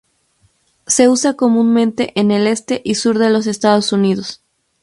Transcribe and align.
Se 0.87 1.07
usa 1.09 1.35
comúnmente 1.35 2.19
en 2.19 2.31
el 2.31 2.47
este 2.47 2.81
y 2.83 2.95
sur 2.95 3.19
de 3.19 3.29
los 3.29 3.45
Estados 3.45 3.93
Unidos. 3.93 4.41